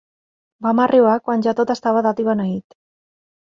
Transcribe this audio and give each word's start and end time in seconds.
Vam 0.67 0.81
arribar 0.85 1.19
quan 1.27 1.45
ja 1.49 1.55
tot 1.61 1.75
estava 1.75 2.03
dat 2.09 2.25
i 2.25 2.27
beneït. 2.33 2.77